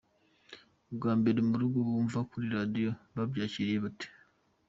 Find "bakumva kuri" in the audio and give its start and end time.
1.85-2.45